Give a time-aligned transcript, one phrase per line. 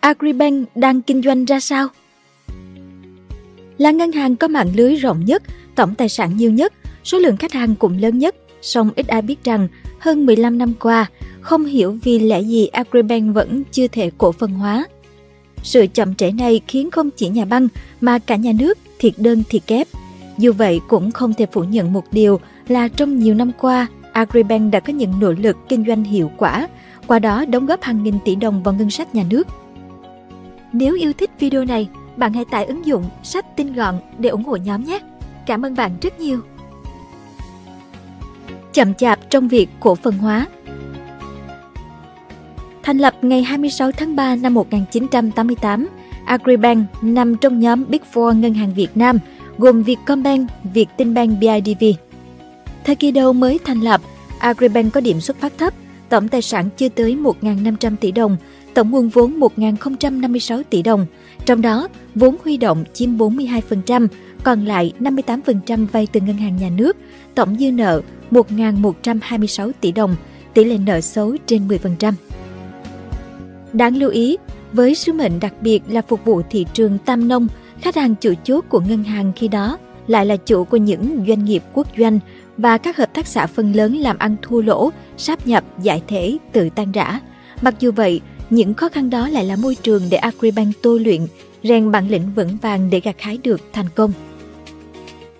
[0.00, 1.88] Agribank đang kinh doanh ra sao?
[3.78, 5.42] Là ngân hàng có mạng lưới rộng nhất,
[5.74, 6.72] tổng tài sản nhiều nhất,
[7.04, 9.68] số lượng khách hàng cũng lớn nhất, song ít ai biết rằng
[9.98, 11.06] hơn 15 năm qua,
[11.40, 14.86] không hiểu vì lẽ gì Agribank vẫn chưa thể cổ phần hóa.
[15.62, 17.68] Sự chậm trễ này khiến không chỉ nhà băng
[18.00, 19.88] mà cả nhà nước thiệt đơn thiệt kép.
[20.38, 24.72] Dù vậy cũng không thể phủ nhận một điều là trong nhiều năm qua, Agribank
[24.72, 26.68] đã có những nỗ lực kinh doanh hiệu quả,
[27.06, 29.46] qua đó đóng góp hàng nghìn tỷ đồng vào ngân sách nhà nước.
[30.72, 34.44] Nếu yêu thích video này, bạn hãy tải ứng dụng sách tin gọn để ủng
[34.44, 34.98] hộ nhóm nhé.
[35.46, 36.40] Cảm ơn bạn rất nhiều.
[38.72, 40.46] Chậm chạp trong việc cổ phần hóa
[42.82, 45.88] Thành lập ngày 26 tháng 3 năm 1988,
[46.24, 49.18] Agribank nằm trong nhóm Big Four ngân hàng Việt Nam,
[49.58, 51.84] gồm Vietcombank, Vietinbank BIDV.
[52.84, 54.00] Thời kỳ đầu mới thành lập,
[54.38, 55.74] Agribank có điểm xuất phát thấp,
[56.08, 58.36] tổng tài sản chưa tới 1.500 tỷ đồng,
[58.74, 61.06] tổng nguồn vốn 1.056 tỷ đồng,
[61.46, 64.08] trong đó vốn huy động chiếm 42%,
[64.42, 66.96] còn lại 58% vay từ ngân hàng nhà nước,
[67.34, 70.16] tổng dư nợ 1.126 tỷ đồng,
[70.54, 72.12] tỷ lệ nợ xấu trên 10%.
[73.72, 74.36] Đáng lưu ý,
[74.72, 77.48] với sứ mệnh đặc biệt là phục vụ thị trường tam nông,
[77.80, 81.44] khách hàng chủ chốt của ngân hàng khi đó lại là chủ của những doanh
[81.44, 82.18] nghiệp quốc doanh
[82.56, 86.36] và các hợp tác xã phần lớn làm ăn thua lỗ, sáp nhập, giải thể,
[86.52, 87.20] tự tan rã.
[87.62, 91.26] Mặc dù vậy, những khó khăn đó lại là môi trường để Agribank tôi luyện,
[91.62, 94.12] rèn bản lĩnh vững vàng để gặt hái được thành công.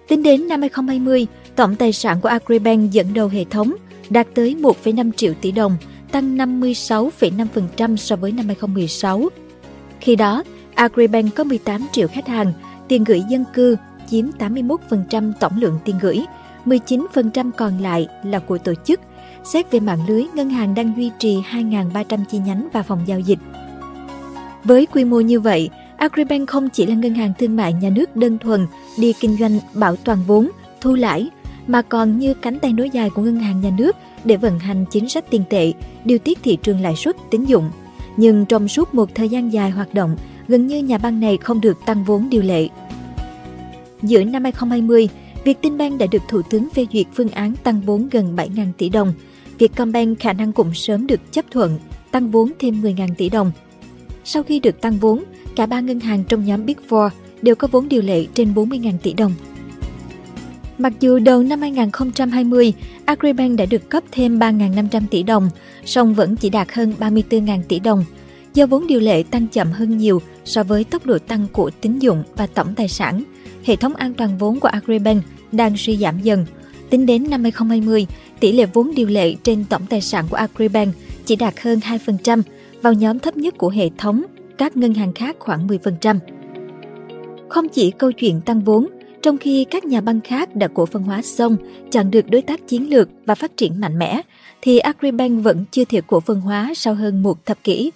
[0.08, 3.74] Tính đến năm 2020, tổng tài sản của Agribank dẫn đầu hệ thống
[4.10, 5.76] đạt tới 1,5 triệu tỷ đồng,
[6.12, 9.28] tăng 56,5% so với năm 2016.
[10.00, 10.44] Khi đó,
[10.74, 12.52] Agribank có 18 triệu khách hàng,
[12.88, 13.76] tiền gửi dân cư
[14.10, 16.24] chiếm 81% tổng lượng tiền gửi,
[16.64, 19.00] 19% còn lại là của tổ chức.
[19.44, 23.20] Xét về mạng lưới, ngân hàng đang duy trì 2.300 chi nhánh và phòng giao
[23.20, 23.38] dịch.
[24.64, 28.16] Với quy mô như vậy, Agribank không chỉ là ngân hàng thương mại nhà nước
[28.16, 28.66] đơn thuần
[28.98, 31.30] đi kinh doanh bảo toàn vốn, thu lãi,
[31.66, 34.84] mà còn như cánh tay nối dài của ngân hàng nhà nước để vận hành
[34.90, 35.72] chính sách tiền tệ,
[36.04, 37.70] điều tiết thị trường lãi suất tín dụng.
[38.16, 40.16] Nhưng trong suốt một thời gian dài hoạt động,
[40.48, 42.68] gần như nhà băng này không được tăng vốn điều lệ.
[44.02, 45.08] Giữa năm 2020,
[45.44, 49.12] Vietinbank đã được Thủ tướng phê duyệt phương án tăng vốn gần 7.000 tỷ đồng.
[49.60, 51.78] Vietcombank khả năng cũng sớm được chấp thuận,
[52.10, 53.52] tăng vốn thêm 10.000 tỷ đồng.
[54.24, 55.24] Sau khi được tăng vốn,
[55.56, 57.10] cả ba ngân hàng trong nhóm Big Four
[57.42, 59.32] đều có vốn điều lệ trên 40.000 tỷ đồng.
[60.78, 62.72] Mặc dù đầu năm 2020,
[63.04, 65.50] Agribank đã được cấp thêm 3.500 tỷ đồng,
[65.84, 68.04] song vẫn chỉ đạt hơn 34.000 tỷ đồng.
[68.54, 71.98] Do vốn điều lệ tăng chậm hơn nhiều so với tốc độ tăng của tín
[71.98, 73.22] dụng và tổng tài sản,
[73.64, 75.22] hệ thống an toàn vốn của Agribank
[75.52, 76.46] đang suy giảm dần.
[76.90, 78.06] Tính đến năm 2020,
[78.40, 82.42] tỷ lệ vốn điều lệ trên tổng tài sản của Agribank chỉ đạt hơn 2%,
[82.82, 84.22] vào nhóm thấp nhất của hệ thống,
[84.58, 86.18] các ngân hàng khác khoảng 10%.
[87.48, 88.86] Không chỉ câu chuyện tăng vốn,
[89.22, 91.56] trong khi các nhà băng khác đã cổ phần hóa xong,
[91.90, 94.22] chọn được đối tác chiến lược và phát triển mạnh mẽ,
[94.62, 97.90] thì Agribank vẫn chưa thể cổ phần hóa sau hơn một thập kỷ.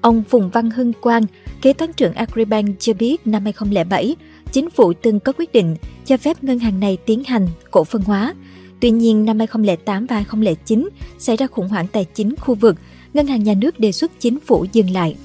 [0.00, 1.22] Ông Phùng Văn Hưng Quang,
[1.62, 4.16] kế toán trưởng Agribank cho biết năm 2007,
[4.52, 8.02] chính phủ từng có quyết định cho phép ngân hàng này tiến hành cổ phần
[8.02, 8.34] hóa.
[8.80, 12.76] Tuy nhiên, năm 2008 và 2009 xảy ra khủng hoảng tài chính khu vực,
[13.14, 15.16] ngân hàng nhà nước đề xuất chính phủ dừng lại.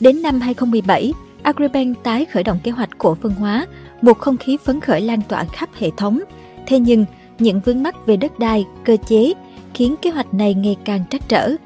[0.00, 1.12] Đến năm 2017,
[1.42, 3.66] Agribank tái khởi động kế hoạch cổ phần hóa,
[4.02, 6.20] một không khí phấn khởi lan tỏa khắp hệ thống.
[6.66, 7.04] Thế nhưng,
[7.38, 9.32] những vướng mắc về đất đai, cơ chế
[9.74, 11.56] khiến kế hoạch này ngày càng trắc trở.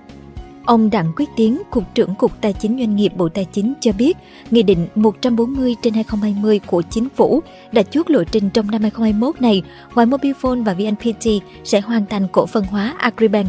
[0.69, 3.93] Ông Đặng Quyết Tiến, Cục trưởng Cục Tài chính Doanh nghiệp Bộ Tài chính cho
[3.93, 4.17] biết,
[4.51, 7.43] Nghị định 140 trên 2020 của Chính phủ
[7.73, 9.63] đã chốt lộ trình trong năm 2021 này,
[9.95, 11.27] ngoài Mobifone và VNPT
[11.65, 13.47] sẽ hoàn thành cổ phần hóa Agribank.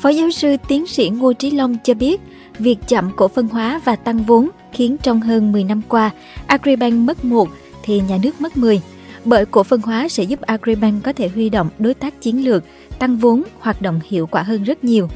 [0.00, 2.20] Phó giáo sư tiến sĩ Ngô Trí Long cho biết,
[2.58, 6.10] việc chậm cổ phân hóa và tăng vốn khiến trong hơn 10 năm qua,
[6.46, 7.48] Agribank mất một
[7.82, 8.80] thì nhà nước mất 10.
[9.24, 12.64] Bởi cổ phân hóa sẽ giúp Agribank có thể huy động đối tác chiến lược,
[12.98, 15.08] tăng vốn, hoạt động hiệu quả hơn rất nhiều.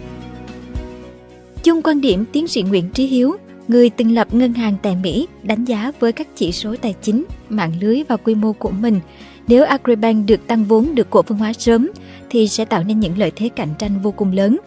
[1.63, 3.37] Chung quan điểm tiến sĩ Nguyễn Trí Hiếu,
[3.69, 7.25] người từng lập ngân hàng tại Mỹ, đánh giá với các chỉ số tài chính,
[7.49, 9.01] mạng lưới và quy mô của mình,
[9.49, 11.91] nếu Agribank được tăng vốn được cổ phần hóa sớm
[12.31, 14.59] thì sẽ tạo nên những lợi thế cạnh tranh vô cùng lớn.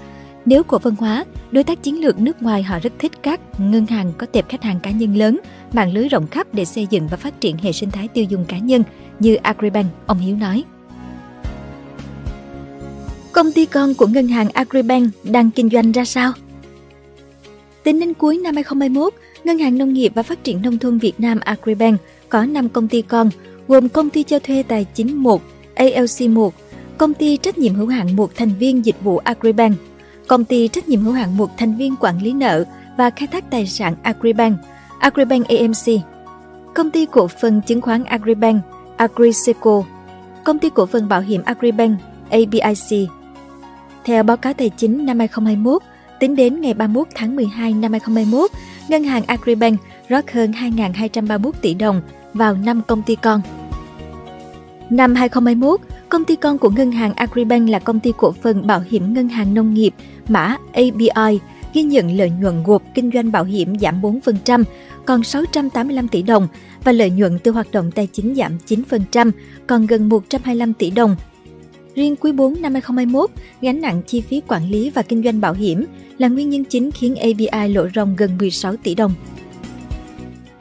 [0.45, 3.85] Nếu cổ phần hóa, đối tác chiến lược nước ngoài họ rất thích các ngân
[3.85, 5.39] hàng có tệp khách hàng cá nhân lớn,
[5.73, 8.45] mạng lưới rộng khắp để xây dựng và phát triển hệ sinh thái tiêu dùng
[8.45, 8.83] cá nhân
[9.19, 10.63] như Agribank, ông Hiếu nói.
[13.31, 16.33] Công ty con của ngân hàng Agribank đang kinh doanh ra sao?
[17.85, 21.19] Tính đến cuối năm 2021, Ngân hàng Nông nghiệp và Phát triển Nông thôn Việt
[21.19, 23.29] Nam Agribank có 5 công ty con,
[23.67, 25.41] gồm công ty cho thuê tài chính 1,
[25.75, 26.53] ALC 1,
[26.97, 29.77] công ty trách nhiệm hữu hạn một thành viên dịch vụ Agribank,
[30.27, 32.63] công ty trách nhiệm hữu hạn một thành viên quản lý nợ
[32.97, 34.57] và khai thác tài sản Agribank,
[34.99, 36.01] Agribank AMC,
[36.73, 38.61] công ty cổ phần chứng khoán Agribank,
[38.97, 39.83] Agriseco,
[40.43, 41.99] công ty cổ phần bảo hiểm Agribank,
[42.29, 43.09] ABIC.
[44.05, 45.81] Theo báo cáo tài chính năm 2021,
[46.19, 48.51] tính đến ngày 31 tháng 12 năm 2021,
[48.89, 49.79] ngân hàng Agribank
[50.09, 52.01] rót hơn 2.231 tỷ đồng
[52.33, 53.41] vào 5 công ty con.
[54.89, 55.79] Năm 2021,
[56.09, 59.29] công ty con của ngân hàng Agribank là công ty cổ phần bảo hiểm ngân
[59.29, 59.93] hàng nông nghiệp
[60.27, 61.39] mã ABI
[61.73, 64.63] ghi nhận lợi nhuận gộp kinh doanh bảo hiểm giảm 4%,
[65.05, 66.47] còn 685 tỷ đồng
[66.83, 69.31] và lợi nhuận từ hoạt động tài chính giảm 9%,
[69.67, 71.15] còn gần 125 tỷ đồng.
[71.95, 73.29] Riêng quý 4 năm 2021,
[73.61, 75.85] gánh nặng chi phí quản lý và kinh doanh bảo hiểm
[76.17, 79.13] là nguyên nhân chính khiến ABI lộ ròng gần 16 tỷ đồng.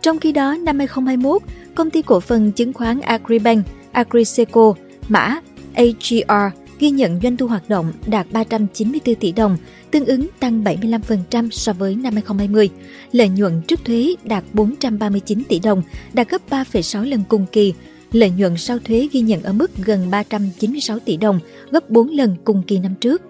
[0.02, 1.42] Trong khi đó, năm 2021,
[1.74, 4.74] công ty cổ phần chứng khoán Agribank, Agriseco,
[5.08, 5.40] mã
[5.74, 9.56] AGR ghi nhận doanh thu hoạt động đạt 394 tỷ đồng,
[9.90, 12.70] tương ứng tăng 75% so với năm 2020.
[13.12, 15.82] Lợi nhuận trước thuế đạt 439 tỷ đồng,
[16.12, 17.74] đạt gấp 3,6 lần cùng kỳ.
[18.14, 21.40] Lợi nhuận sau thuế ghi nhận ở mức gần 396 tỷ đồng,
[21.70, 23.22] gấp 4 lần cùng kỳ năm trước.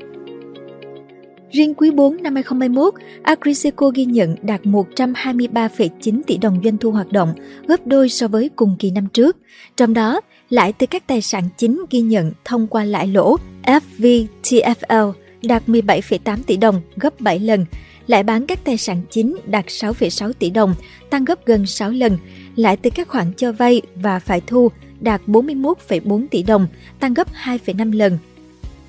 [1.50, 7.12] Riêng quý 4 năm 2021, Agriseco ghi nhận đạt 123,9 tỷ đồng doanh thu hoạt
[7.12, 7.34] động,
[7.66, 9.36] gấp đôi so với cùng kỳ năm trước.
[9.76, 10.20] Trong đó,
[10.50, 16.38] lãi từ các tài sản chính ghi nhận thông qua lãi lỗ FVTFL đạt 17,8
[16.46, 17.66] tỷ đồng, gấp 7 lần.
[18.06, 20.74] Lãi bán các tài sản chính đạt 6,6 tỷ đồng,
[21.10, 22.18] tăng gấp gần 6 lần.
[22.56, 24.70] Lãi từ các khoản cho vay và phải thu
[25.00, 26.66] đạt 41,4 tỷ đồng,
[27.00, 28.18] tăng gấp 2,5 lần.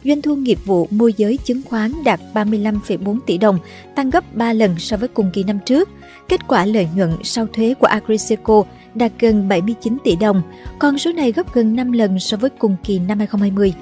[0.04, 3.60] Doanh thu nghiệp vụ môi giới chứng khoán đạt 35,4 tỷ đồng,
[3.96, 5.90] tăng gấp 3 lần so với cùng kỳ năm trước.
[6.28, 8.64] Kết quả lợi nhuận sau thuế của Agriseco
[8.96, 10.42] đạt gần 79 tỷ đồng,
[10.80, 13.74] con số này gấp gần 5 lần so với cùng kỳ năm 2020.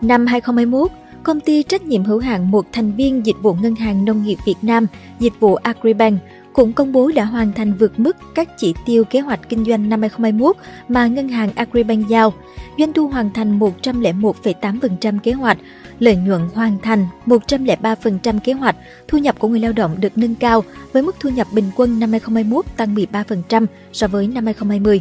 [0.00, 0.90] Năm 2021,
[1.26, 4.38] công ty trách nhiệm hữu hạn một thành viên dịch vụ ngân hàng nông nghiệp
[4.46, 4.86] Việt Nam,
[5.18, 6.20] dịch vụ Agribank
[6.52, 9.88] cũng công bố đã hoàn thành vượt mức các chỉ tiêu kế hoạch kinh doanh
[9.88, 10.56] năm 2021
[10.88, 12.32] mà ngân hàng Agribank giao.
[12.78, 15.58] Doanh thu hoàn thành 101,8% kế hoạch,
[15.98, 18.76] lợi nhuận hoàn thành 103% kế hoạch,
[19.08, 22.00] thu nhập của người lao động được nâng cao với mức thu nhập bình quân
[22.00, 25.00] năm 2021 tăng 13% so với năm 2020.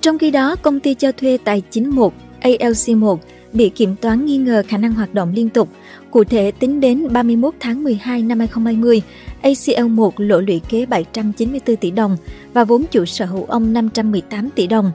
[0.00, 3.16] Trong khi đó, công ty cho thuê tài chính 1 ALC1
[3.52, 5.68] bị kiểm toán nghi ngờ khả năng hoạt động liên tục.
[6.10, 9.02] Cụ thể, tính đến 31 tháng 12 năm 2020,
[9.42, 12.16] ACL1 lỗ lũy kế 794 tỷ đồng
[12.52, 14.92] và vốn chủ sở hữu ông 518 tỷ đồng.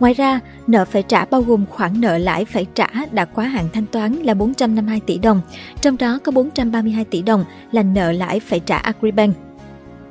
[0.00, 3.68] Ngoài ra, nợ phải trả bao gồm khoản nợ lãi phải trả đã quá hạn
[3.72, 5.40] thanh toán là 452 tỷ đồng,
[5.80, 9.49] trong đó có 432 tỷ đồng là nợ lãi phải trả Agribank.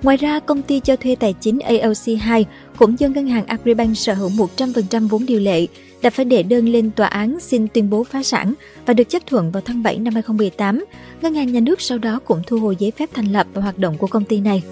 [0.04, 2.44] Ngoài ra, công ty cho thuê tài chính ALC2
[2.78, 5.68] cũng do ngân hàng Agribank sở hữu 100% vốn điều lệ,
[6.01, 8.54] đã phải đệ đơn lên tòa án xin tuyên bố phá sản
[8.86, 10.86] và được chấp thuận vào tháng 7 năm 2018.
[11.22, 13.78] Ngân hàng nhà nước sau đó cũng thu hồi giấy phép thành lập và hoạt
[13.78, 14.63] động của công ty này.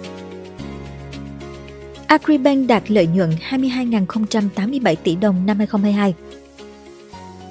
[2.06, 6.14] Agribank đạt lợi nhuận 22.087 tỷ đồng năm 2022.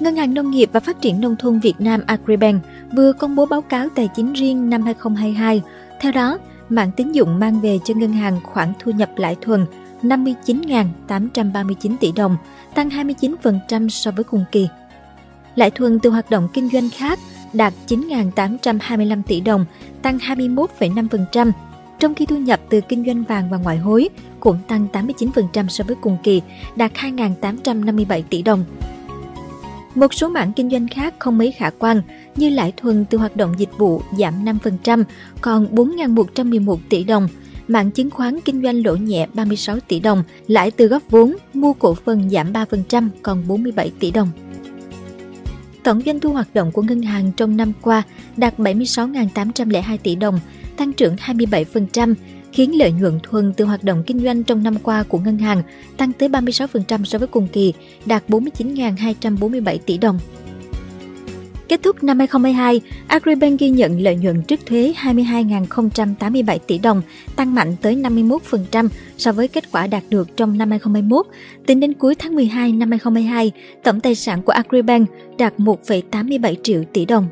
[0.00, 2.62] Ngân hàng Nông nghiệp và Phát triển Nông thôn Việt Nam Agribank
[2.96, 5.62] vừa công bố báo cáo tài chính riêng năm 2022.
[6.00, 6.38] Theo đó,
[6.68, 9.66] mạng tín dụng mang về cho ngân hàng khoản thu nhập lãi thuần
[10.02, 12.36] 59.839 tỷ đồng,
[12.74, 14.68] tăng 29% so với cùng kỳ.
[15.54, 17.18] Lãi thuần từ hoạt động kinh doanh khác
[17.52, 19.64] đạt 9.825 tỷ đồng,
[20.02, 21.52] tăng 21,5%,
[21.98, 24.08] trong khi thu nhập từ kinh doanh vàng và ngoại hối
[24.40, 26.42] cũng tăng 89% so với cùng kỳ,
[26.76, 28.64] đạt 2.857 tỷ đồng.
[29.98, 32.02] Một số mảng kinh doanh khác không mấy khả quan
[32.36, 35.04] như lãi thuần từ hoạt động dịch vụ giảm 5%,
[35.40, 37.28] còn 4.111 tỷ đồng,
[37.68, 41.72] mạng chứng khoán kinh doanh lỗ nhẹ 36 tỷ đồng, lãi từ góp vốn, mua
[41.72, 44.30] cổ phần giảm 3% còn 47 tỷ đồng.
[45.82, 48.02] Tổng doanh thu hoạt động của ngân hàng trong năm qua
[48.36, 50.40] đạt 76.802 tỷ đồng,
[50.76, 52.14] tăng trưởng 27%,
[52.52, 55.62] khiến lợi nhuận thuần từ hoạt động kinh doanh trong năm qua của ngân hàng
[55.96, 57.72] tăng tới 36% so với cùng kỳ,
[58.06, 60.18] đạt 49.247 tỷ đồng.
[61.68, 67.02] Kết thúc năm 2022, Agribank ghi nhận lợi nhuận trước thuế 22.087 tỷ đồng,
[67.36, 71.26] tăng mạnh tới 51% so với kết quả đạt được trong năm 2021.
[71.66, 73.52] Tính đến cuối tháng 12 năm 2022,
[73.82, 77.28] tổng tài sản của Agribank đạt 1,87 triệu tỷ đồng.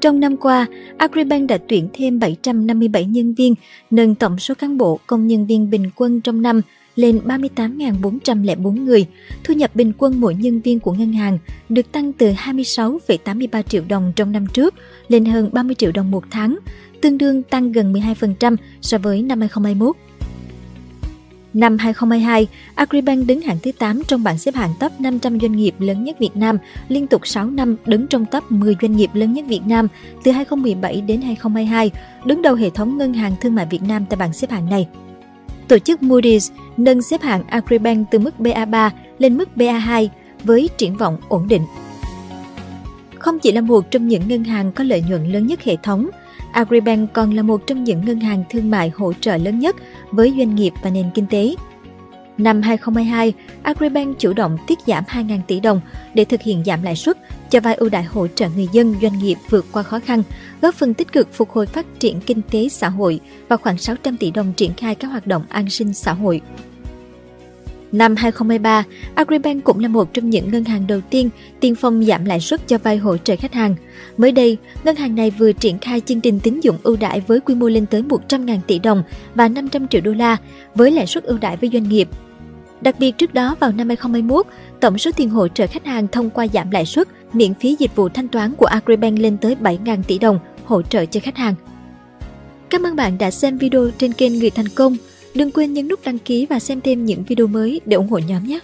[0.00, 3.54] Trong năm qua, Agribank đã tuyển thêm 757 nhân viên,
[3.90, 6.60] nâng tổng số cán bộ công nhân viên bình quân trong năm
[6.96, 9.06] lên 38.404 người.
[9.44, 11.38] Thu nhập bình quân mỗi nhân viên của ngân hàng
[11.68, 14.74] được tăng từ 26,83 triệu đồng trong năm trước
[15.08, 16.58] lên hơn 30 triệu đồng một tháng,
[17.00, 19.96] tương đương tăng gần 12% so với năm 2021.
[21.54, 25.74] Năm 2022, Agribank đứng hạng thứ 8 trong bảng xếp hạng top 500 doanh nghiệp
[25.78, 29.32] lớn nhất Việt Nam, liên tục 6 năm đứng trong top 10 doanh nghiệp lớn
[29.32, 29.88] nhất Việt Nam
[30.24, 31.90] từ 2017 đến 2022,
[32.24, 34.88] đứng đầu hệ thống ngân hàng thương mại Việt Nam tại bảng xếp hạng này.
[35.68, 40.08] Tổ chức Moody's nâng xếp hạng Agribank từ mức BA3 lên mức BA2
[40.44, 41.62] với triển vọng ổn định.
[43.18, 46.10] Không chỉ là một trong những ngân hàng có lợi nhuận lớn nhất hệ thống,
[46.52, 49.76] Agribank còn là một trong những ngân hàng thương mại hỗ trợ lớn nhất
[50.10, 51.54] với doanh nghiệp và nền kinh tế.
[52.38, 55.80] Năm 2022, Agribank chủ động tiết giảm 2.000 tỷ đồng
[56.14, 57.18] để thực hiện giảm lãi suất,
[57.50, 60.22] cho vay ưu đại hỗ trợ người dân doanh nghiệp vượt qua khó khăn,
[60.62, 64.16] góp phần tích cực phục hồi phát triển kinh tế xã hội và khoảng 600
[64.16, 66.40] tỷ đồng triển khai các hoạt động an sinh xã hội.
[67.92, 71.30] Năm 2023, Agribank cũng là một trong những ngân hàng đầu tiên
[71.60, 73.74] tiên phong giảm lãi suất cho vay hỗ trợ khách hàng.
[74.16, 77.40] Mới đây, ngân hàng này vừa triển khai chương trình tín dụng ưu đãi với
[77.40, 79.02] quy mô lên tới 100.000 tỷ đồng
[79.34, 80.36] và 500 triệu đô la
[80.74, 82.08] với lãi suất ưu đãi với doanh nghiệp.
[82.80, 84.46] Đặc biệt trước đó vào năm 2021,
[84.80, 87.96] tổng số tiền hỗ trợ khách hàng thông qua giảm lãi suất, miễn phí dịch
[87.96, 91.54] vụ thanh toán của Agribank lên tới 7.000 tỷ đồng hỗ trợ cho khách hàng.
[92.70, 94.96] Cảm ơn bạn đã xem video trên kênh Người Thành Công.
[95.34, 98.18] Đừng quên nhấn nút đăng ký và xem thêm những video mới để ủng hộ
[98.18, 98.60] nhóm nhé!